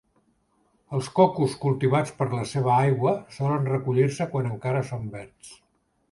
[0.99, 5.53] Els cocos cultivats per la seva aigua solen recollir-se quan encara són verds.